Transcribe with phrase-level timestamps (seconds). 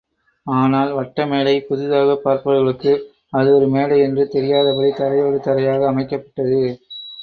[0.47, 2.93] ஆனால் வட்டமேடை புதிதாகப் பார்ப்பவர்களுக்கு,
[3.33, 6.61] அது ஒரு மேடை என்று தெரியாதபடி, தரையோடு தரையாக அமைக்கப்பட்டது.